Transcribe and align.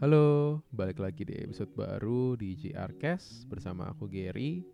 Halo, 0.00 0.64
balik 0.72 0.96
lagi 0.96 1.28
di 1.28 1.36
episode 1.36 1.76
baru 1.76 2.32
di 2.32 2.56
JR 2.56 2.88
Cast 2.96 3.44
bersama 3.52 3.92
aku 3.92 4.08
Gary. 4.08 4.64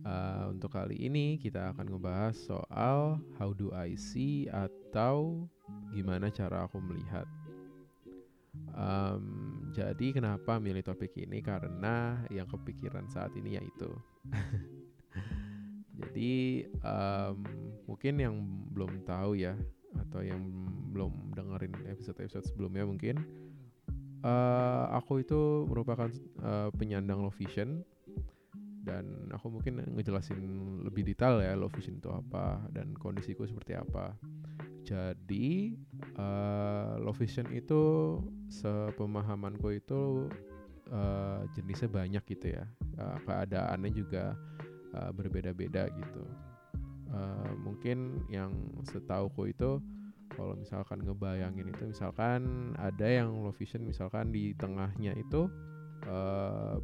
Uh, 0.00 0.48
untuk 0.48 0.72
kali 0.72 0.96
ini 0.96 1.36
kita 1.36 1.76
akan 1.76 1.92
ngebahas 1.92 2.32
soal 2.32 3.20
how 3.36 3.52
do 3.52 3.68
I 3.76 4.00
see 4.00 4.48
atau 4.48 5.44
gimana 5.92 6.32
cara 6.32 6.64
aku 6.64 6.80
melihat. 6.80 7.28
Um, 8.72 9.68
jadi 9.76 10.16
kenapa 10.16 10.56
milih 10.56 10.88
topik 10.88 11.12
ini? 11.20 11.44
Karena 11.44 12.24
yang 12.32 12.48
kepikiran 12.48 13.12
saat 13.12 13.36
ini 13.36 13.60
yaitu. 13.60 13.92
jadi 16.00 16.64
um, 16.80 17.44
mungkin 17.84 18.14
yang 18.24 18.40
belum 18.72 19.04
tahu 19.04 19.36
ya 19.36 19.52
atau 20.00 20.24
yang 20.24 20.40
belum 20.96 21.36
dengerin 21.36 21.76
episode-episode 21.92 22.48
sebelumnya 22.48 22.88
mungkin 22.88 23.20
uh, 24.26 24.84
aku 24.90 25.22
itu 25.22 25.64
merupakan 25.70 26.10
uh, 26.42 26.74
penyandang 26.74 27.22
low 27.22 27.30
vision 27.30 27.86
dan 28.86 29.30
aku 29.34 29.50
mungkin 29.50 29.82
ngejelasin 29.98 30.38
lebih 30.86 31.02
detail 31.02 31.42
ya 31.42 31.58
low 31.58 31.70
vision 31.70 31.98
itu 31.98 32.10
apa 32.10 32.62
dan 32.70 32.94
kondisiku 32.94 33.46
seperti 33.46 33.74
apa. 33.74 34.14
Jadi 34.86 35.74
uh, 36.14 36.94
low 37.02 37.10
vision 37.10 37.50
itu 37.50 38.14
sepemahamanku 38.46 39.74
itu 39.74 40.30
uh, 40.94 41.42
jenisnya 41.58 41.90
banyak 41.90 42.22
gitu 42.30 42.54
ya. 42.54 42.64
Uh, 42.94 43.18
keadaannya 43.26 43.90
juga 43.90 44.38
uh, 44.94 45.10
berbeda-beda 45.10 45.90
gitu. 45.90 46.22
Uh, 47.10 47.50
mungkin 47.58 48.22
yang 48.30 48.54
setauku 48.86 49.50
itu 49.50 49.82
kalau 50.34 50.58
misalkan 50.58 51.04
ngebayangin 51.06 51.70
itu 51.70 51.82
misalkan 51.86 52.72
ada 52.76 53.06
yang 53.06 53.30
low 53.30 53.54
vision 53.54 53.86
misalkan 53.86 54.34
di 54.34 54.52
tengahnya 54.58 55.14
itu 55.14 55.46
uh, 56.08 56.76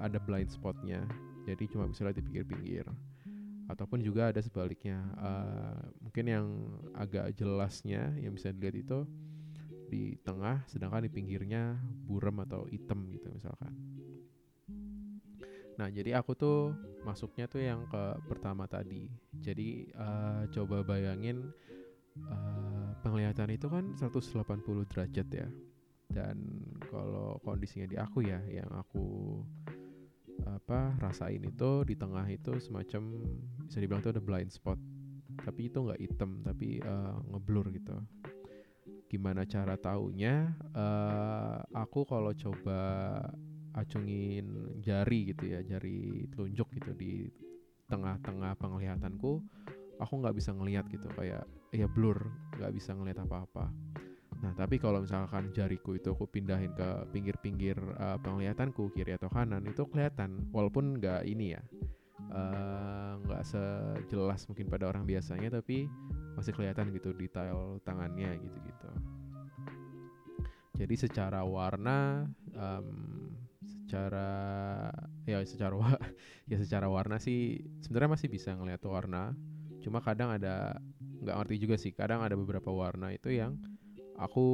ada 0.00 0.18
blind 0.18 0.50
spotnya. 0.50 1.04
Jadi 1.48 1.64
cuma 1.70 1.88
bisa 1.88 2.04
lihat 2.04 2.16
di 2.20 2.24
pinggir-pinggir. 2.24 2.84
Ataupun 3.68 4.00
juga 4.00 4.32
ada 4.32 4.40
sebaliknya 4.40 5.00
uh, 5.20 5.80
mungkin 6.00 6.24
yang 6.24 6.46
agak 6.96 7.36
jelasnya 7.36 8.16
yang 8.16 8.32
bisa 8.32 8.48
dilihat 8.52 8.80
itu 8.80 8.98
di 9.88 10.16
tengah 10.20 10.64
sedangkan 10.68 11.08
di 11.08 11.12
pinggirnya 11.12 11.76
buram 12.04 12.44
atau 12.44 12.68
hitam 12.68 13.08
gitu 13.12 13.28
misalkan. 13.32 13.72
Nah 15.80 15.88
jadi 15.88 16.16
aku 16.18 16.32
tuh 16.34 16.74
masuknya 17.04 17.48
tuh 17.48 17.62
yang 17.62 17.84
ke 17.88 18.02
pertama 18.28 18.68
tadi. 18.68 19.08
Jadi 19.36 19.88
uh, 19.96 20.48
coba 20.52 20.84
bayangin 20.84 21.52
uh, 22.26 22.90
penglihatan 23.02 23.54
itu 23.54 23.66
kan 23.70 23.94
180 23.94 24.90
derajat 24.90 25.28
ya. 25.30 25.48
Dan 26.08 26.64
kalau 26.88 27.36
kondisinya 27.44 27.84
di 27.84 28.00
aku 28.00 28.24
ya 28.24 28.40
yang 28.48 28.68
aku 28.72 29.38
apa 30.46 30.96
rasain 31.02 31.42
itu 31.42 31.82
di 31.84 31.98
tengah 31.98 32.24
itu 32.30 32.56
semacam 32.62 33.20
bisa 33.66 33.78
dibilang 33.82 34.00
itu 34.00 34.10
ada 34.10 34.22
blind 34.22 34.50
spot. 34.50 34.80
Tapi 35.44 35.68
itu 35.70 35.78
nggak 35.84 36.00
hitam 36.00 36.40
tapi 36.40 36.80
uh, 36.82 37.20
ngeblur 37.28 37.68
gitu. 37.76 37.94
Gimana 39.08 39.44
cara 39.48 39.76
taunya? 39.76 40.52
Uh, 40.72 41.60
aku 41.76 42.04
kalau 42.08 42.32
coba 42.32 42.80
acungin 43.76 44.78
jari 44.82 45.30
gitu 45.30 45.54
ya 45.54 45.62
jari 45.62 46.26
telunjuk 46.34 46.66
gitu 46.74 46.90
di 46.98 47.30
tengah-tengah 47.86 48.58
penglihatanku 48.58 49.40
aku 50.00 50.12
nggak 50.18 50.36
bisa 50.36 50.50
ngelihat 50.56 50.88
gitu. 50.88 51.06
Kayak 51.12 51.44
ya 51.72 51.86
blur 51.88 52.18
nggak 52.56 52.72
bisa 52.72 52.96
ngelihat 52.96 53.24
apa-apa. 53.28 53.68
Nah 54.38 54.52
tapi 54.54 54.78
kalau 54.78 55.02
misalkan 55.02 55.50
jariku 55.50 55.98
itu 55.98 56.14
aku 56.14 56.30
pindahin 56.30 56.72
ke 56.72 57.10
pinggir-pinggir 57.10 57.76
uh, 57.98 58.16
penglihatanku 58.22 58.94
kiri 58.94 59.18
atau 59.18 59.26
kanan 59.28 59.66
itu 59.66 59.84
kelihatan 59.90 60.46
walaupun 60.54 61.02
nggak 61.02 61.26
ini 61.26 61.58
ya 61.58 61.62
eh, 62.28 63.12
nggak 63.24 63.42
uh, 63.42 63.46
sejelas 63.46 64.46
mungkin 64.46 64.70
pada 64.70 64.86
orang 64.90 65.02
biasanya 65.08 65.58
tapi 65.58 65.90
masih 66.38 66.54
kelihatan 66.54 66.94
gitu 66.94 67.10
detail 67.16 67.82
tangannya 67.82 68.38
gitu-gitu. 68.38 68.90
Jadi 70.78 70.94
secara 70.94 71.42
warna 71.42 72.30
um, 72.54 72.86
secara 73.66 74.30
ya 75.26 75.42
secara 75.42 75.74
ya 76.50 76.56
secara 76.62 76.86
warna 76.86 77.18
sih 77.18 77.58
sebenarnya 77.82 78.14
masih 78.14 78.28
bisa 78.30 78.54
ngelihat 78.54 78.84
warna 78.86 79.34
cuma 79.82 79.98
kadang 80.04 80.34
ada 80.34 80.76
nggak 81.22 81.36
ngerti 81.42 81.56
juga 81.58 81.76
sih. 81.78 81.92
Kadang 81.94 82.22
ada 82.22 82.34
beberapa 82.38 82.70
warna 82.70 83.14
itu 83.14 83.34
yang 83.34 83.58
aku 84.18 84.46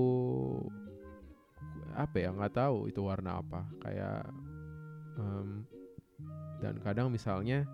apa 1.95 2.17
ya 2.19 2.35
nggak 2.35 2.55
tahu 2.55 2.89
itu 2.91 3.01
warna 3.05 3.41
apa. 3.41 3.65
Kayak 3.81 4.29
um, 5.19 5.65
dan 6.61 6.81
kadang 6.81 7.13
misalnya 7.13 7.69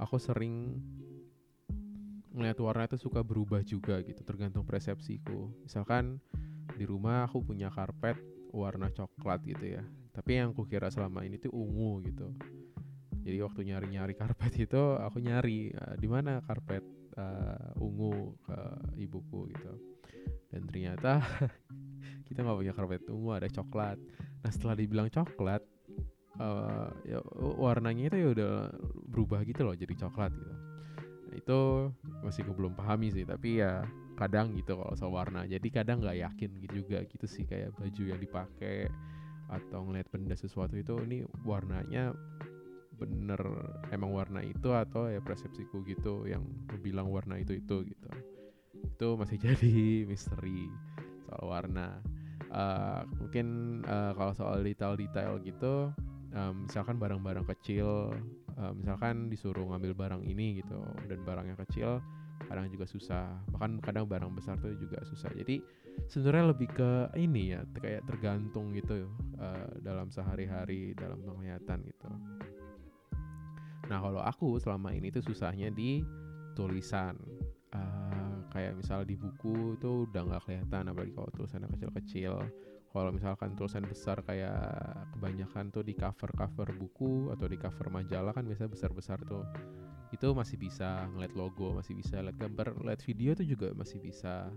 aku 0.00 0.16
sering 0.20 0.76
ngeliat 2.30 2.58
warna 2.62 2.86
itu 2.86 2.96
suka 2.96 3.26
berubah 3.26 3.60
juga 3.66 3.98
gitu 4.06 4.22
tergantung 4.22 4.62
persepsiku. 4.62 5.50
Misalkan 5.66 6.22
di 6.78 6.86
rumah 6.86 7.26
aku 7.26 7.42
punya 7.42 7.68
karpet 7.68 8.16
warna 8.54 8.88
coklat 8.90 9.42
gitu 9.44 9.78
ya. 9.78 9.82
Tapi 10.10 10.38
yang 10.38 10.54
kukira 10.54 10.90
selama 10.90 11.22
ini 11.26 11.38
tuh 11.38 11.54
ungu 11.54 12.02
gitu. 12.06 12.30
Jadi 13.20 13.36
waktu 13.44 13.60
nyari-nyari 13.68 14.14
karpet 14.16 14.52
itu 14.66 14.82
aku 14.96 15.18
nyari 15.20 15.74
uh, 15.74 15.94
di 15.98 16.08
mana 16.08 16.40
karpet 16.44 16.82
uh, 17.16 17.82
ungu 17.82 18.34
ke 18.44 18.58
ibuku 19.00 19.50
gitu. 19.54 19.72
Dan 20.50 20.66
ternyata 20.66 21.22
kita 22.26 22.42
nggak 22.42 22.58
punya 22.58 22.72
karpet 22.74 23.02
ungu 23.10 23.34
ada 23.34 23.48
coklat. 23.50 23.98
Nah 24.42 24.50
setelah 24.50 24.74
dibilang 24.78 25.08
coklat 25.10 25.62
uh, 26.38 26.88
ya 27.06 27.18
warnanya 27.38 28.10
itu 28.10 28.16
ya 28.18 28.28
udah 28.34 28.52
berubah 29.10 29.42
gitu 29.46 29.66
loh 29.66 29.74
jadi 29.74 29.94
coklat 30.06 30.32
gitu. 30.34 30.54
Nah, 31.30 31.34
itu 31.38 31.60
masih 32.26 32.42
belum 32.42 32.74
pahami 32.74 33.14
sih 33.14 33.22
tapi 33.22 33.62
ya 33.62 33.86
kadang 34.18 34.52
gitu 34.52 34.76
kalau 34.76 34.94
soal 34.98 35.14
warna. 35.16 35.48
Jadi 35.48 35.68
kadang 35.72 36.04
nggak 36.04 36.18
yakin 36.18 36.50
gitu 36.66 36.84
juga 36.84 37.00
gitu 37.08 37.24
sih. 37.24 37.48
Kayak 37.48 37.72
baju 37.78 38.02
yang 38.04 38.20
dipakai 38.20 38.90
atau 39.50 39.82
ngeliat 39.82 40.06
benda 40.12 40.38
sesuatu 40.38 40.78
itu 40.78 40.94
ini 41.02 41.26
warnanya 41.42 42.14
bener 43.00 43.40
emang 43.88 44.12
warna 44.12 44.44
itu 44.44 44.76
atau 44.76 45.08
ya 45.08 45.24
persepsiku 45.24 45.80
gitu 45.88 46.28
yang 46.28 46.44
bilang 46.84 47.08
warna 47.08 47.40
itu 47.40 47.56
itu 47.56 47.88
gitu. 47.88 48.08
Itu 48.76 49.16
masih 49.16 49.40
jadi 49.48 50.04
misteri 50.04 50.68
soal 51.24 51.48
warna. 51.48 52.04
Uh, 52.50 53.06
mungkin 53.22 53.80
uh, 53.86 54.10
kalau 54.18 54.34
soal 54.34 54.58
detail-detail 54.66 55.38
gitu 55.46 55.94
um, 56.34 56.66
misalkan 56.66 56.98
barang-barang 56.98 57.46
kecil 57.46 58.10
uh, 58.58 58.72
misalkan 58.74 59.30
disuruh 59.30 59.70
ngambil 59.70 59.94
barang 59.94 60.22
ini 60.26 60.58
gitu 60.58 60.82
dan 61.06 61.22
barangnya 61.22 61.54
kecil 61.66 62.02
kadang 62.50 62.66
juga 62.68 62.90
susah. 62.90 63.30
Bahkan 63.54 63.78
kadang 63.84 64.10
barang 64.10 64.34
besar 64.34 64.58
tuh 64.58 64.74
juga 64.74 64.98
susah. 65.06 65.30
Jadi 65.30 65.62
sebenarnya 66.10 66.50
lebih 66.50 66.68
ke 66.72 66.90
ini 67.14 67.54
ya 67.54 67.60
kayak 67.76 68.06
tergantung 68.08 68.72
gitu 68.74 69.06
uh, 69.38 69.70
dalam 69.84 70.08
sehari-hari 70.10 70.96
dalam 70.96 71.20
penglihatan 71.22 71.84
gitu 71.86 72.10
Nah 73.90 73.98
kalau 73.98 74.22
aku 74.22 74.62
selama 74.62 74.94
ini 74.94 75.10
tuh 75.10 75.26
susahnya 75.26 75.74
di 75.74 75.98
tulisan 76.54 77.18
uh, 77.74 78.46
kayak 78.54 78.78
misal 78.78 79.02
di 79.02 79.18
buku 79.18 79.74
tuh 79.82 80.06
udah 80.06 80.22
nggak 80.30 80.42
kelihatan 80.46 80.94
apalagi 80.94 81.12
kalau 81.14 81.30
tulisannya 81.34 81.68
kecil-kecil. 81.74 82.34
Kalau 82.90 83.10
misalkan 83.14 83.54
tulisan 83.54 83.86
besar 83.86 84.18
kayak 84.26 84.66
kebanyakan 85.14 85.70
tuh 85.70 85.86
di 85.86 85.94
cover-cover 85.94 86.74
buku 86.74 87.30
atau 87.30 87.46
di 87.46 87.54
cover 87.54 87.86
majalah 87.86 88.34
kan 88.34 88.42
biasa 88.46 88.66
besar-besar 88.66 89.22
tuh 89.26 89.46
itu 90.10 90.26
masih 90.34 90.58
bisa 90.58 91.06
ngeliat 91.14 91.38
logo, 91.38 91.70
masih 91.70 91.94
bisa 91.94 92.18
lihat 92.18 92.34
gambar, 92.34 92.74
lihat 92.82 92.98
video 93.06 93.30
tuh 93.38 93.46
juga 93.46 93.70
masih 93.78 94.02
bisa. 94.02 94.50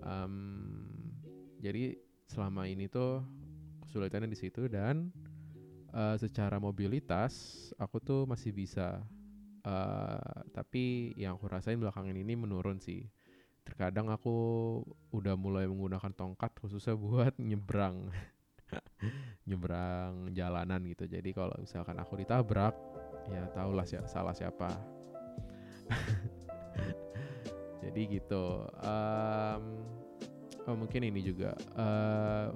Um, 0.00 0.88
jadi 1.60 2.00
selama 2.28 2.64
ini 2.64 2.88
tuh 2.88 3.20
kesulitannya 3.84 4.32
di 4.32 4.40
situ 4.40 4.64
dan 4.72 5.12
uh, 5.94 6.16
secara 6.18 6.58
mobilitas 6.58 7.32
aku 7.78 8.02
tuh 8.02 8.20
masih 8.26 8.50
bisa. 8.50 9.00
Uh, 9.64 10.44
tapi 10.52 11.16
yang 11.16 11.40
aku 11.40 11.48
rasain 11.48 11.80
belakangan 11.80 12.12
ini 12.12 12.36
menurun 12.36 12.82
sih. 12.82 13.08
Terkadang 13.64 14.12
aku 14.12 14.36
udah 15.08 15.40
mulai 15.40 15.64
menggunakan 15.64 16.12
tongkat 16.12 16.52
khususnya 16.60 16.98
buat 17.06 17.38
nyebrang. 17.40 18.10
Nyebrang 19.48 20.34
jalanan 20.34 20.82
gitu. 20.90 21.06
Jadi 21.08 21.30
kalau 21.32 21.54
misalkan 21.56 21.96
aku 21.96 22.18
ditabrak 22.20 22.74
ya 23.30 23.48
tahulah 23.56 23.86
si 23.88 23.96
salah 24.04 24.36
siapa. 24.36 24.68
Jadi 27.84 28.18
gitu. 28.20 28.68
Um, 28.82 29.64
oh 30.66 30.76
mungkin 30.76 31.06
ini 31.08 31.20
juga. 31.24 31.54
Uh, 31.76 32.52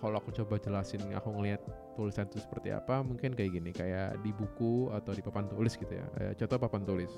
kalau 0.00 0.16
aku 0.18 0.30
coba 0.30 0.56
jelasin 0.58 1.02
aku 1.12 1.28
ngelihat 1.34 1.62
tulisan 1.98 2.30
itu 2.30 2.38
seperti 2.38 2.70
apa 2.70 3.02
mungkin 3.02 3.34
kayak 3.34 3.50
gini 3.58 3.70
kayak 3.74 4.22
di 4.22 4.30
buku 4.30 4.94
atau 4.94 5.10
di 5.10 5.18
papan 5.18 5.50
tulis 5.50 5.74
gitu 5.74 5.90
ya. 5.90 6.06
Eh, 6.22 6.32
contoh 6.38 6.58
papan 6.62 6.82
tulis. 6.86 7.10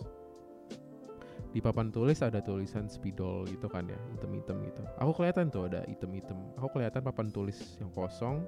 Di 1.50 1.60
papan 1.60 1.92
tulis 1.92 2.24
ada 2.24 2.40
tulisan 2.40 2.88
spidol 2.88 3.44
gitu 3.52 3.68
kan 3.68 3.84
ya 3.84 4.00
item-item 4.16 4.64
gitu. 4.64 4.82
Aku 4.96 5.12
kelihatan 5.12 5.52
tuh 5.52 5.68
ada 5.68 5.84
item-item 5.84 6.56
aku 6.56 6.80
kelihatan 6.80 7.04
papan 7.04 7.28
tulis 7.28 7.76
yang 7.76 7.92
kosong 7.92 8.40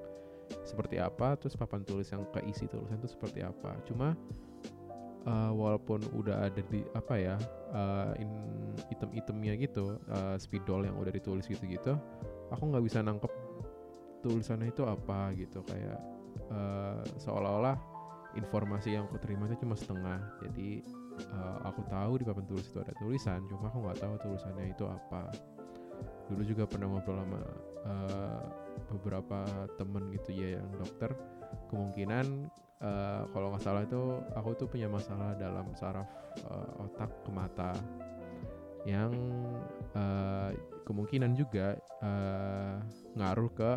seperti 0.65 0.97
apa 0.97 1.37
terus 1.37 1.53
papan 1.53 1.85
tulis 1.85 2.09
yang 2.09 2.25
keisi 2.33 2.65
tulisan 2.65 2.97
itu 2.97 3.13
seperti 3.13 3.45
apa. 3.45 3.77
Cuma 3.85 4.17
uh, 5.27 5.53
walaupun 5.55 6.03
udah 6.15 6.49
ada 6.51 6.63
di 6.71 6.83
apa 6.95 7.15
ya 7.19 7.37
uh, 7.75 8.13
in 8.19 8.31
item-itemnya 8.91 9.55
gitu 9.59 9.99
uh, 10.11 10.37
spidol 10.39 10.87
yang 10.87 10.97
udah 10.99 11.13
ditulis 11.15 11.47
gitu-gitu 11.47 11.95
aku 12.51 12.63
nggak 12.69 12.85
bisa 12.85 13.01
nangkep 13.01 13.31
tulisannya 14.23 14.71
itu 14.71 14.87
apa 14.87 15.35
gitu 15.35 15.61
kayak 15.67 16.01
uh, 16.55 17.03
seolah-olah 17.19 17.77
informasi 18.39 18.97
yang 18.97 19.05
aku 19.09 19.21
terima 19.21 19.49
itu 19.49 19.67
cuma 19.67 19.77
setengah. 19.77 20.21
Jadi 20.41 20.81
uh, 21.33 21.59
aku 21.69 21.85
tahu 21.89 22.23
di 22.23 22.25
papan 22.25 22.47
tulis 22.49 22.67
itu 22.69 22.79
ada 22.81 22.93
tulisan 22.97 23.45
cuma 23.49 23.69
aku 23.69 23.85
nggak 23.85 24.01
tahu 24.01 24.15
tulisannya 24.23 24.73
itu 24.73 24.85
apa. 24.89 25.29
Dulu 26.33 26.43
juga 26.47 26.65
pernah 26.65 26.89
ngobrol 26.89 27.21
sama 27.21 27.41
uh, 27.85 28.43
beberapa 28.89 29.45
temen 29.77 30.09
gitu 30.17 30.33
ya 30.33 30.59
yang 30.61 30.69
dokter. 30.81 31.13
Kemungkinan 31.69 32.49
uh, 32.81 33.29
kalau 33.31 33.53
nggak 33.53 33.65
salah 33.65 33.83
itu 33.85 34.01
aku 34.33 34.57
tuh 34.57 34.69
punya 34.71 34.89
masalah 34.89 35.37
dalam 35.37 35.69
saraf 35.77 36.09
uh, 36.49 36.85
otak 36.89 37.13
ke 37.23 37.31
mata. 37.31 37.73
Yang 38.83 39.15
uh, 39.95 40.51
kemungkinan 40.83 41.39
juga 41.39 41.79
uh, 42.03 42.83
ngaruh 43.15 43.51
ke 43.55 43.73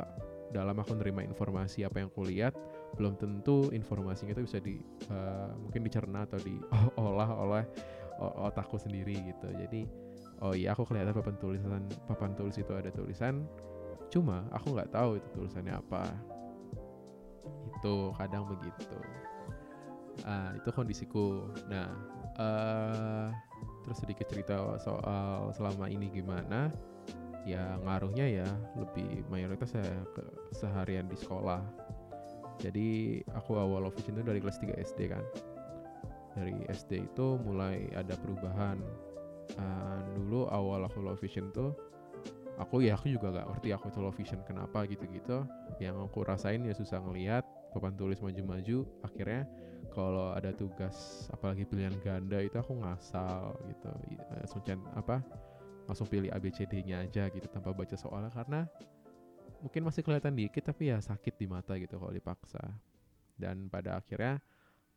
dalam 0.54 0.78
aku 0.78 0.98
nerima 0.98 1.26
informasi 1.26 1.88
apa 1.88 2.02
yang 2.04 2.10
aku 2.14 2.28
lihat 2.28 2.54
belum 2.96 3.18
tentu 3.18 3.70
informasinya 3.74 4.38
itu 4.38 4.44
bisa 4.46 4.58
di 4.62 4.80
uh, 5.10 5.52
mungkin 5.58 5.82
dicerna 5.84 6.24
atau 6.26 6.40
diolah 6.42 7.30
oleh 7.44 7.64
otakku 8.20 8.80
sendiri 8.80 9.16
gitu. 9.28 9.48
Jadi 9.52 9.88
oh 10.44 10.56
iya 10.56 10.72
aku 10.72 10.88
kelihatan 10.88 11.16
papan 11.16 11.36
tulisan 11.40 11.84
papan 12.08 12.32
tulis 12.36 12.56
itu 12.56 12.72
ada 12.76 12.92
tulisan 12.92 13.44
cuma 14.12 14.46
aku 14.54 14.78
nggak 14.78 14.94
tahu 14.94 15.20
itu 15.20 15.28
tulisannya 15.36 15.74
apa. 15.76 16.04
Itu 17.82 18.16
kadang 18.16 18.48
begitu. 18.48 18.98
Uh, 20.24 20.56
itu 20.56 20.70
kondisiku. 20.72 21.52
Nah 21.68 21.92
uh, 22.40 23.28
terus 23.84 24.02
sedikit 24.02 24.26
cerita 24.32 24.56
soal 24.82 25.52
selama 25.54 25.92
ini 25.92 26.10
gimana 26.10 26.72
ya 27.46 27.78
ngaruhnya 27.86 28.26
ya 28.42 28.50
lebih 28.74 29.22
mayoritas 29.30 29.78
saya 29.78 30.02
ke 30.18 30.26
seharian 30.58 31.06
di 31.06 31.16
sekolah. 31.16 31.62
Jadi 32.58 33.22
aku 33.38 33.62
awal 33.62 33.86
vision 33.94 34.18
itu 34.18 34.26
dari 34.26 34.42
kelas 34.42 34.58
3 34.58 34.74
SD 34.82 35.00
kan. 35.14 35.22
Dari 36.34 36.66
SD 36.68 37.06
itu 37.06 37.38
mulai 37.46 37.88
ada 37.94 38.18
perubahan. 38.18 38.82
Uh, 39.56 40.02
dulu 40.18 40.50
awal 40.50 40.90
aku 40.90 41.06
love 41.06 41.22
vision 41.22 41.54
tuh 41.54 41.70
aku 42.58 42.82
ya 42.82 42.98
aku 42.98 43.14
juga 43.14 43.30
gak 43.30 43.46
ngerti 43.46 43.70
aku 43.78 43.94
itu 43.94 44.00
low 44.02 44.14
vision 44.16 44.42
kenapa 44.48 44.90
gitu-gitu. 44.90 45.46
Yang 45.78 46.10
aku 46.10 46.26
rasain 46.26 46.66
ya 46.66 46.74
susah 46.74 46.98
ngelihat 47.06 47.46
papan 47.76 47.94
tulis 47.94 48.18
maju-maju 48.24 48.88
akhirnya 49.04 49.46
kalau 49.94 50.34
ada 50.34 50.52
tugas 50.56 51.28
apalagi 51.32 51.68
pilihan 51.68 51.94
ganda 52.02 52.42
itu 52.42 52.58
aku 52.58 52.74
ngasal 52.82 53.54
gitu. 53.70 53.92
Uh, 54.34 54.98
apa 54.98 55.22
langsung 55.86 56.10
pilih 56.10 56.34
ABCD-nya 56.34 57.06
aja 57.06 57.30
gitu 57.30 57.46
tanpa 57.50 57.72
baca 57.72 57.94
soalnya 57.94 58.34
karena 58.34 58.66
mungkin 59.62 59.86
masih 59.86 60.02
kelihatan 60.06 60.38
dikit 60.38 60.70
tapi 60.70 60.94
ya 60.94 61.02
sakit 61.02 61.38
di 61.38 61.48
mata 61.50 61.78
gitu 61.78 61.98
kalau 61.98 62.14
dipaksa. 62.14 62.62
Dan 63.36 63.68
pada 63.68 64.00
akhirnya 64.00 64.40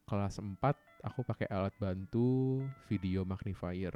kelas 0.08 0.40
4 0.40 0.56
aku 1.04 1.20
pakai 1.24 1.48
alat 1.48 1.74
bantu 1.76 2.60
video 2.88 3.22
magnifier. 3.24 3.94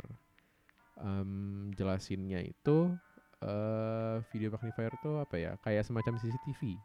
Um, 1.00 1.72
jelasinnya 1.72 2.44
itu 2.44 2.94
uh, 3.42 4.20
video 4.30 4.52
magnifier 4.52 4.92
itu 4.92 5.10
apa 5.18 5.36
ya? 5.40 5.52
Kayak 5.60 5.88
semacam 5.88 6.20
CCTV. 6.20 6.76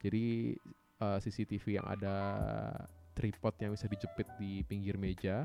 Jadi 0.00 0.56
uh, 1.04 1.16
eh, 1.16 1.18
CCTV 1.20 1.82
yang 1.82 1.86
ada 1.88 2.16
tripod 3.12 3.52
yang 3.60 3.76
bisa 3.76 3.84
dijepit 3.84 4.24
di 4.40 4.64
pinggir 4.64 4.96
meja 4.96 5.44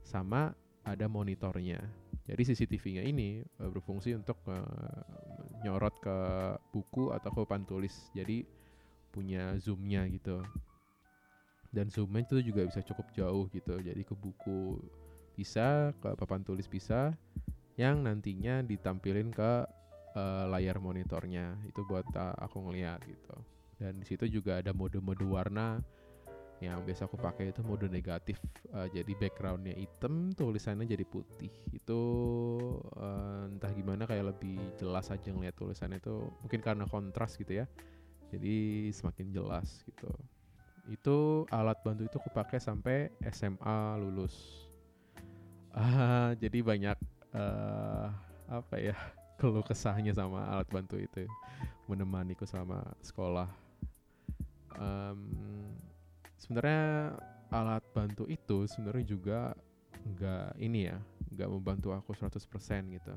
sama 0.00 0.56
ada 0.84 1.04
monitornya. 1.04 1.80
Jadi 2.24 2.42
CCTV-nya 2.52 3.04
ini 3.04 3.44
uh, 3.60 3.68
berfungsi 3.68 4.16
untuk 4.16 4.40
uh, 4.48 4.64
nyorot 5.60 5.92
ke 6.00 6.18
buku 6.72 7.12
atau 7.12 7.28
ke 7.28 7.38
papan 7.44 7.68
tulis. 7.68 7.92
Jadi 8.16 8.48
punya 9.12 9.52
zoomnya 9.60 10.08
gitu. 10.08 10.40
Dan 11.68 11.92
zoomnya 11.92 12.24
itu 12.24 12.40
juga 12.40 12.64
bisa 12.64 12.80
cukup 12.80 13.06
jauh 13.12 13.44
gitu. 13.52 13.76
Jadi 13.76 14.02
ke 14.02 14.14
buku 14.16 14.80
bisa, 15.36 15.92
ke 16.00 16.16
papan 16.16 16.40
tulis 16.40 16.64
bisa, 16.64 17.12
yang 17.76 18.06
nantinya 18.06 18.64
ditampilin 18.64 19.28
ke 19.28 19.52
uh, 20.16 20.44
layar 20.48 20.80
monitornya. 20.80 21.60
Itu 21.68 21.84
buat 21.84 22.08
uh, 22.16 22.34
aku 22.40 22.56
ngeliat 22.70 23.04
gitu. 23.04 23.36
Dan 23.76 24.00
di 24.00 24.06
situ 24.08 24.24
juga 24.30 24.64
ada 24.64 24.72
mode-mode 24.72 25.26
warna 25.28 25.82
yang 26.64 26.80
biasa 26.82 27.04
aku 27.04 27.20
pakai 27.20 27.52
itu 27.52 27.60
mode 27.60 27.86
negatif 27.92 28.40
uh, 28.72 28.88
jadi 28.88 29.12
backgroundnya 29.16 29.76
hitam 29.76 30.32
tulisannya 30.32 30.88
jadi 30.88 31.04
putih. 31.04 31.52
Itu 31.70 32.00
uh, 32.96 33.50
entah 33.52 33.72
gimana 33.76 34.08
kayak 34.08 34.34
lebih 34.34 34.56
jelas 34.80 35.12
aja 35.12 35.28
ngeliat 35.28 35.54
tulisannya 35.54 36.00
itu 36.00 36.32
mungkin 36.40 36.60
karena 36.64 36.84
kontras 36.88 37.36
gitu 37.36 37.60
ya. 37.62 37.66
Jadi 38.32 38.88
semakin 38.90 39.30
jelas 39.30 39.84
gitu. 39.84 40.10
Itu 40.88 41.46
alat 41.52 41.80
bantu 41.84 42.08
itu 42.08 42.16
aku 42.16 42.30
pakai 42.32 42.58
sampai 42.58 43.12
SMA 43.28 44.00
lulus. 44.00 44.64
Uh, 45.76 46.32
jadi 46.42 46.64
banyak 46.64 46.98
uh, 47.36 48.08
apa 48.48 48.76
ya 48.80 48.96
keluh 49.38 49.64
kesahnya 49.66 50.16
sama 50.16 50.48
alat 50.48 50.68
bantu 50.72 50.96
itu 50.96 51.28
menemaniku 51.86 52.48
selama 52.48 52.80
sekolah. 53.04 53.48
Um, 54.74 55.83
sebenarnya 56.44 57.16
alat 57.48 57.84
bantu 57.96 58.28
itu 58.28 58.68
sebenarnya 58.68 59.04
juga 59.08 59.40
nggak 60.04 60.60
ini 60.60 60.92
ya 60.92 61.00
nggak 61.32 61.50
membantu 61.50 61.96
aku 61.96 62.12
100% 62.12 62.36
gitu. 62.92 63.16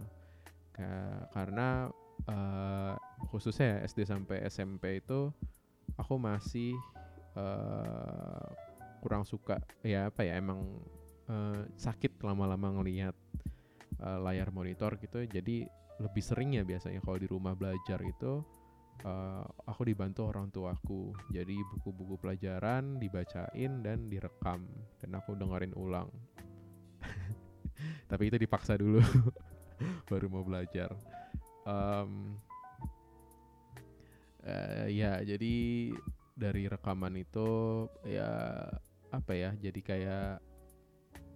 Kayak, 0.72 1.28
karena 1.36 1.92
uh, 2.32 2.96
khususnya 3.28 3.84
SD 3.84 4.08
sampai 4.08 4.48
SMP 4.48 5.04
itu 5.04 5.30
aku 6.00 6.16
masih 6.16 6.72
uh, 7.36 8.48
kurang 9.04 9.28
suka 9.28 9.60
ya 9.84 10.10
apa 10.10 10.24
ya 10.26 10.40
emang 10.40 10.64
uh, 11.28 11.62
sakit 11.76 12.24
lama-lama 12.24 12.82
ngelihat 12.82 13.14
uh, 14.02 14.20
layar 14.24 14.50
monitor 14.50 14.96
gitu. 14.98 15.28
Jadi 15.28 15.68
lebih 15.98 16.24
sering 16.24 16.58
ya 16.58 16.64
biasanya 16.64 17.02
kalau 17.02 17.18
di 17.18 17.28
rumah 17.30 17.58
belajar 17.58 18.02
itu 18.06 18.42
uh, 19.06 19.46
aku 19.68 19.86
dibantu 19.86 20.30
orang 20.30 20.50
tuaku. 20.50 21.14
Jadi 21.30 21.60
buku-buku 21.76 22.18
pelajaran 22.18 22.98
dibacain 22.98 23.84
dan 23.84 24.10
direkam. 24.10 24.66
Dan 24.98 25.18
aku 25.18 25.38
dengerin 25.38 25.76
ulang. 25.78 26.10
Tapi 28.10 28.24
itu 28.32 28.38
dipaksa 28.40 28.80
dulu. 28.80 29.04
Baru 30.10 30.32
mau 30.32 30.42
belajar. 30.42 30.90
Um, 31.68 32.40
uh, 34.48 34.88
ya 34.88 35.20
jadi 35.22 35.56
dari 36.38 36.64
rekaman 36.70 37.18
itu 37.20 37.50
ya 38.08 38.30
apa 39.12 39.34
ya 39.36 39.52
jadi 39.58 39.80
kayak 39.84 40.40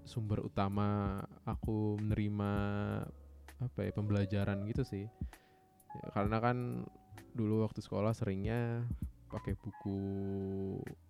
sumber 0.05 0.39
utama 0.45 1.19
aku 1.43 1.99
menerima 1.99 2.51
apa 3.61 3.79
ya 3.85 3.91
pembelajaran 3.93 4.65
gitu 4.65 4.81
sih. 4.81 5.05
Ya, 5.91 6.05
karena 6.15 6.37
kan 6.41 6.57
dulu 7.31 7.63
waktu 7.63 7.79
sekolah 7.79 8.11
seringnya 8.11 8.83
pakai 9.31 9.55
buku 9.55 10.00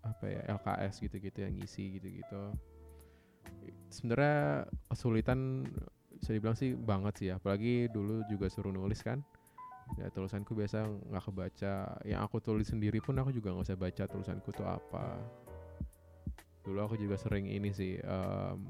apa 0.05 0.25
ya 0.29 0.41
LKS 0.53 1.01
gitu-gitu 1.01 1.41
yang 1.41 1.53
ngisi 1.57 1.97
gitu-gitu. 1.97 2.53
Sebenarnya 3.89 4.69
kesulitan 4.93 5.65
bisa 6.21 6.37
dibilang 6.37 6.53
sih 6.53 6.77
banget 6.77 7.13
sih 7.17 7.27
ya 7.33 7.41
apalagi 7.41 7.89
dulu 7.89 8.21
juga 8.29 8.45
suruh 8.47 8.69
nulis 8.69 9.01
kan. 9.01 9.25
Ya 9.99 10.07
tulisanku 10.13 10.53
biasa 10.53 10.85
nggak 10.85 11.23
kebaca. 11.25 11.75
Yang 12.05 12.21
aku 12.29 12.37
tulis 12.39 12.69
sendiri 12.69 13.01
pun 13.01 13.17
aku 13.17 13.33
juga 13.33 13.51
nggak 13.51 13.65
usah 13.65 13.79
baca 13.81 14.03
tulisanku 14.05 14.53
tuh 14.53 14.69
apa. 14.69 15.17
Dulu 16.61 16.77
aku 16.77 16.95
juga 17.01 17.17
sering 17.17 17.49
ini 17.49 17.73
sih 17.73 17.97
um, 18.05 18.61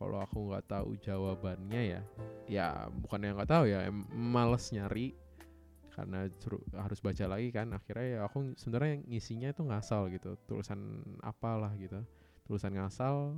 kalau 0.00 0.24
aku 0.24 0.48
nggak 0.48 0.64
tahu 0.64 0.96
jawabannya 0.96 1.82
ya 1.84 2.00
ya 2.48 2.66
bukan 2.88 3.20
yang 3.20 3.36
nggak 3.36 3.52
tahu 3.52 3.68
ya 3.68 3.92
males 4.16 4.72
nyari 4.72 5.12
karena 6.00 6.32
harus 6.80 7.04
baca 7.04 7.24
lagi 7.28 7.52
kan 7.52 7.68
akhirnya 7.76 8.06
ya 8.08 8.20
aku 8.24 8.56
sebenarnya 8.56 9.04
ngisinya 9.04 9.52
itu 9.52 9.60
ngasal 9.68 10.08
gitu 10.08 10.40
tulisan 10.48 11.04
apalah 11.20 11.76
gitu. 11.76 12.00
Tulisan 12.48 12.72
ngasal 12.72 13.36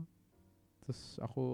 terus 0.86 1.18
aku 1.18 1.46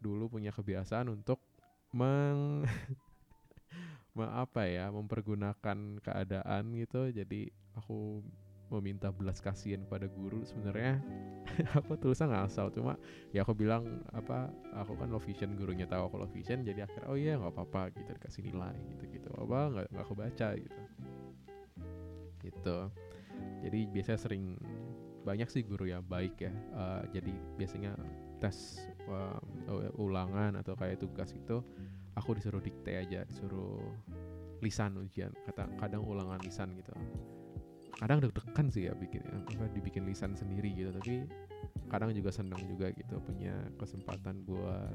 dulu 0.00 0.32
punya 0.32 0.48
kebiasaan 0.48 1.12
untuk 1.12 1.44
meng 1.92 2.64
apa 4.16 4.64
ya 4.64 4.88
mempergunakan 4.88 6.00
keadaan 6.00 6.72
gitu. 6.72 7.12
Jadi 7.12 7.52
aku 7.76 8.24
meminta 8.68 9.08
belas 9.08 9.40
kasihan 9.40 9.82
pada 9.88 10.06
guru 10.06 10.44
sebenarnya. 10.44 11.00
Aku 11.80 11.96
tulisan 11.96 12.28
asal 12.32 12.68
cuma 12.68 13.00
ya 13.32 13.40
aku 13.40 13.56
bilang 13.56 14.04
apa 14.12 14.52
aku 14.76 15.00
kan 15.00 15.08
low 15.08 15.18
vision 15.18 15.56
gurunya 15.56 15.88
tahu 15.88 16.06
aku 16.12 16.16
low 16.20 16.28
vision 16.28 16.60
jadi 16.60 16.84
akhirnya 16.84 17.08
oh 17.08 17.16
iya 17.16 17.40
nggak 17.40 17.56
apa-apa 17.56 17.88
gitu 17.96 18.10
dikasih 18.12 18.42
nilai 18.52 18.76
gitu 18.92 19.04
gitu 19.08 19.30
apa 19.32 19.58
nggak 19.72 19.86
nggak 19.96 20.04
aku 20.04 20.14
baca 20.14 20.48
gitu. 20.60 20.80
Gitu. 22.44 22.78
Jadi 23.64 23.78
biasanya 23.90 24.20
sering 24.20 24.60
banyak 25.28 25.48
sih 25.52 25.60
guru 25.60 25.84
yang 25.84 26.04
baik 26.08 26.40
ya 26.40 26.52
uh, 26.72 27.02
jadi 27.12 27.32
biasanya 27.60 27.92
tes 28.40 28.88
uh, 29.12 29.36
ulangan 29.98 30.56
atau 30.56 30.72
kayak 30.72 31.02
tugas 31.02 31.34
itu 31.36 31.60
aku 32.16 32.38
disuruh 32.38 32.62
dikte 32.62 32.96
aja 32.96 33.28
disuruh 33.28 33.82
lisan 34.64 34.98
ujian 34.98 35.30
kata 35.46 35.68
kadang 35.78 36.02
ulangan 36.02 36.40
lisan 36.42 36.72
gitu 36.74 36.96
kadang 37.98 38.22
deg-degan 38.22 38.70
sih 38.70 38.86
ya 38.86 38.94
bikin 38.94 39.20
apa 39.26 39.66
dibikin 39.74 40.06
lisan 40.06 40.32
sendiri 40.38 40.70
gitu. 40.72 40.94
Tapi 40.94 41.26
kadang 41.90 42.14
juga 42.14 42.30
senang 42.30 42.62
juga 42.70 42.94
gitu 42.94 43.18
punya 43.26 43.54
kesempatan 43.76 44.46
buat 44.46 44.94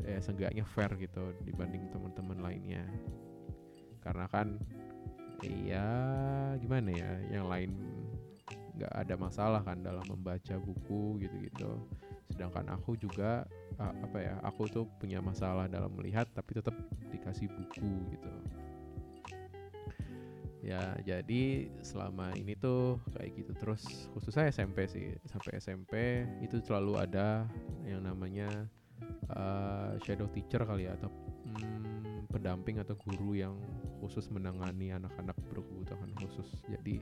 ya 0.00 0.16
seenggaknya 0.24 0.64
fair 0.64 0.88
gitu 0.96 1.36
dibanding 1.44 1.92
teman-teman 1.92 2.40
lainnya. 2.40 2.84
Karena 4.00 4.24
kan 4.32 4.56
iya 5.44 5.88
gimana 6.56 6.88
ya 6.88 7.10
yang 7.28 7.46
lain 7.48 7.76
nggak 8.80 8.92
ada 8.96 9.14
masalah 9.20 9.60
kan 9.60 9.84
dalam 9.84 10.08
membaca 10.08 10.56
buku 10.56 11.20
gitu-gitu. 11.20 11.76
Sedangkan 12.32 12.72
aku 12.72 12.96
juga 12.96 13.44
apa 13.76 14.18
ya 14.20 14.34
aku 14.40 14.68
tuh 14.72 14.88
punya 14.96 15.20
masalah 15.20 15.68
dalam 15.68 15.92
melihat 15.92 16.24
tapi 16.32 16.56
tetap 16.56 16.72
dikasih 17.12 17.48
buku 17.48 18.12
gitu 18.12 18.32
ya 20.60 20.92
jadi 21.08 21.72
selama 21.80 22.36
ini 22.36 22.52
tuh 22.52 23.00
kayak 23.16 23.32
gitu 23.32 23.52
terus 23.56 24.08
khususnya 24.12 24.52
SMP 24.52 24.84
sih. 24.88 25.16
Sampai 25.28 25.56
SMP 25.56 25.92
itu 26.44 26.60
selalu 26.60 27.00
ada 27.00 27.48
yang 27.88 28.04
namanya 28.04 28.48
uh, 29.32 29.96
shadow 30.04 30.28
teacher 30.28 30.60
kali 30.64 30.84
ya 30.84 30.96
atau 31.00 31.08
hmm, 31.48 32.28
pendamping 32.28 32.80
atau 32.80 32.92
guru 33.08 33.40
yang 33.40 33.56
khusus 34.04 34.28
menangani 34.28 34.92
anak-anak 34.92 35.36
berkebutuhan 35.48 36.12
khusus. 36.20 36.48
Jadi 36.68 37.00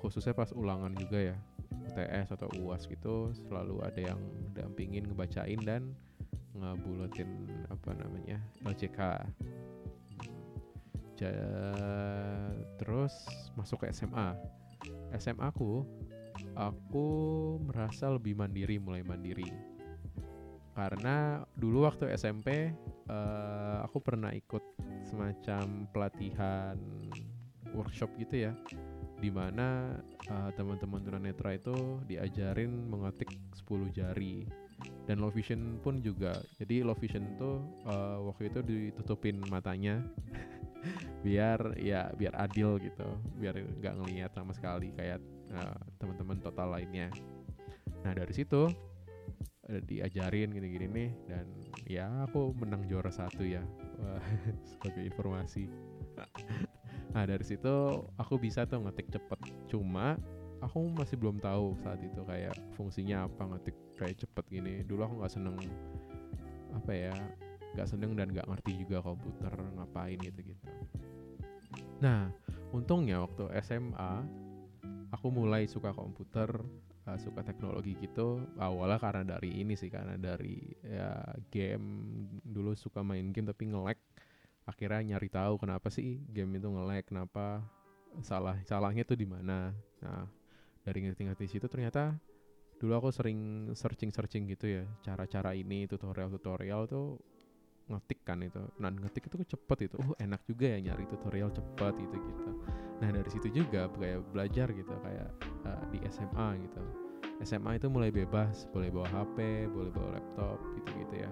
khususnya 0.00 0.36
pas 0.36 0.52
ulangan 0.52 0.92
juga 0.92 1.32
ya 1.32 1.36
UTS 1.88 2.36
atau 2.36 2.48
UAS 2.60 2.84
gitu 2.88 3.32
selalu 3.48 3.80
ada 3.80 4.12
yang 4.12 4.20
dampingin 4.52 5.08
ngebacain 5.08 5.60
dan 5.64 5.96
ngebuletin 6.52 7.48
apa 7.72 7.96
namanya 7.96 8.36
LCK 8.68 9.24
ja, 11.16 11.32
terus 12.82 13.14
masuk 13.54 13.86
ke 13.86 13.94
SMA 13.94 14.34
SMA 15.14 15.46
aku 15.46 15.86
aku 16.56 17.06
merasa 17.64 18.08
lebih 18.12 18.36
mandiri 18.36 18.76
mulai 18.80 19.04
mandiri. 19.04 19.52
Karena 20.72 21.44
dulu 21.52 21.84
waktu 21.84 22.08
SMP 22.16 22.48
uh, 22.48 23.12
eh, 23.12 23.76
aku 23.84 24.00
pernah 24.00 24.32
ikut 24.32 24.64
semacam 25.04 25.84
pelatihan 25.92 26.80
workshop 27.76 28.08
gitu 28.20 28.48
ya 28.48 28.52
di 29.20 29.28
mana 29.28 30.00
uh, 30.32 30.50
teman-teman 30.56 31.04
tunanetra 31.04 31.54
itu 31.54 32.00
diajarin 32.08 32.72
mengetik 32.88 33.28
10 33.54 33.92
jari. 33.92 34.48
Dan 35.02 35.18
low 35.18 35.34
vision 35.34 35.78
pun 35.82 35.98
juga. 36.00 36.42
Jadi 36.58 36.82
low 36.82 36.96
vision 36.96 37.36
tuh 37.36 37.62
uh, 37.84 38.22
waktu 38.32 38.50
itu 38.50 38.60
ditutupin 38.64 39.44
matanya 39.46 40.00
biar 41.22 41.78
ya 41.78 42.10
biar 42.12 42.34
adil 42.36 42.76
gitu. 42.82 43.06
Biar 43.38 43.54
nggak 43.56 43.94
ngelihat 44.02 44.30
sama 44.34 44.52
sekali 44.52 44.90
kayak 44.98 45.22
uh, 45.54 45.78
teman-teman 46.02 46.38
total 46.42 46.74
lainnya. 46.74 47.14
Nah 48.02 48.12
dari 48.12 48.34
situ 48.34 48.68
uh, 49.70 49.80
diajarin 49.86 50.50
gini-gini 50.50 50.86
nih 50.90 51.10
dan 51.30 51.46
ya 51.86 52.06
aku 52.26 52.52
menang 52.58 52.84
juara 52.90 53.14
satu 53.14 53.46
ya. 53.46 53.62
Sebagai 54.70 55.06
informasi. 55.06 55.70
Nah 57.14 57.24
dari 57.24 57.46
situ 57.46 58.02
aku 58.18 58.34
bisa 58.42 58.66
tuh 58.66 58.82
ngetik 58.82 59.14
cepet. 59.14 59.40
Cuma 59.70 60.18
aku 60.58 60.90
masih 60.90 61.18
belum 61.18 61.38
tahu 61.38 61.78
saat 61.82 62.02
itu 62.02 62.22
kayak 62.26 62.58
fungsinya 62.74 63.30
apa 63.30 63.56
ngetik 63.56 63.76
kayak 63.94 64.18
cepet 64.18 64.44
gini. 64.50 64.74
Dulu 64.82 65.06
aku 65.06 65.14
nggak 65.22 65.32
seneng 65.32 65.56
apa 66.72 66.92
ya 66.96 67.14
nggak 67.72 67.88
seneng 67.88 68.12
dan 68.16 68.28
nggak 68.32 68.48
ngerti 68.48 68.84
juga 68.84 69.00
komputer 69.00 69.52
ngapain 69.76 70.20
gitu 70.20 70.40
gitu 70.52 70.61
nah 72.02 72.26
untungnya 72.74 73.22
waktu 73.22 73.46
SMA 73.62 74.12
aku 75.14 75.28
mulai 75.30 75.70
suka 75.70 75.94
komputer 75.94 76.50
uh, 77.06 77.18
suka 77.18 77.42
teknologi 77.46 77.94
gitu 77.98 78.42
awalnya 78.58 78.98
karena 78.98 79.22
dari 79.36 79.60
ini 79.62 79.74
sih 79.78 79.92
karena 79.92 80.18
dari 80.18 80.58
ya 80.82 81.22
game. 81.52 81.88
Dulu 82.42 82.74
suka 82.74 83.04
main 83.04 83.30
game 83.30 83.48
tapi 83.50 83.70
nge-lag. 83.70 83.98
Akhirnya 84.66 85.14
nyari 85.14 85.28
tahu 85.30 85.58
kenapa 85.58 85.90
sih 85.90 86.22
game 86.30 86.58
itu 86.58 86.68
nge-lag 86.70 87.02
kenapa 87.06 87.62
salah 88.22 88.58
salahnya 88.66 89.02
tuh 89.02 89.18
di 89.18 89.26
mana. 89.26 89.74
Nah 90.02 90.26
dari 90.82 90.98
ngerti-ngerti 91.06 91.46
situ 91.46 91.66
ternyata 91.70 92.18
dulu 92.82 92.98
aku 92.98 93.08
sering 93.14 93.70
searching-searching 93.78 94.50
gitu 94.50 94.82
ya 94.82 94.84
cara-cara 95.06 95.54
ini 95.54 95.86
tutorial-tutorial 95.86 96.90
tuh 96.90 97.14
ngetik 97.88 98.20
kan 98.22 98.38
itu. 98.42 98.62
Nah 98.78 98.90
ngetik 98.90 99.26
itu 99.26 99.56
cepet 99.56 99.90
itu. 99.90 99.96
Oh 99.98 100.14
enak 100.18 100.42
juga 100.46 100.66
ya 100.70 100.78
nyari 100.90 101.04
tutorial 101.08 101.50
cepet 101.50 101.94
gitu 101.98 102.16
gitu. 102.16 102.50
Nah 103.02 103.08
dari 103.10 103.28
situ 103.30 103.48
juga 103.50 103.90
kayak 103.90 104.22
belajar 104.30 104.68
gitu 104.70 104.94
kayak 105.02 105.28
uh, 105.66 105.82
di 105.90 105.98
SMA 106.10 106.48
gitu. 106.62 106.82
SMA 107.42 107.82
itu 107.82 107.90
mulai 107.90 108.14
bebas 108.14 108.70
boleh 108.70 108.92
bawa 108.94 109.08
HP 109.10 109.66
boleh 109.66 109.90
bawa 109.90 110.18
laptop 110.18 110.58
gitu 110.78 110.90
gitu 111.02 111.14
ya. 111.26 111.30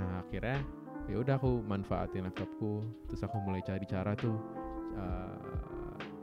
Nah 0.00 0.24
akhirnya 0.24 0.64
ya 1.08 1.16
udah 1.20 1.34
aku 1.36 1.60
manfaatin 1.64 2.24
laptopku. 2.24 2.84
Terus 3.12 3.20
aku 3.24 3.36
mulai 3.44 3.60
cari 3.60 3.84
cara 3.84 4.16
tuh 4.16 4.36
uh, 4.96 5.36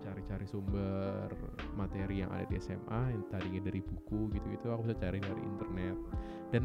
cari-cari 0.05 0.45
sumber 0.49 1.29
materi 1.77 2.21
yang 2.21 2.29
ada 2.33 2.45
di 2.49 2.57
SMA 2.57 3.13
yang 3.13 3.23
tadinya 3.29 3.61
dari 3.67 3.81
buku 3.81 4.29
gitu-gitu 4.33 4.73
aku 4.73 4.89
bisa 4.89 4.97
cari 4.97 5.21
dari 5.21 5.41
internet. 5.41 5.97
Dan 6.49 6.63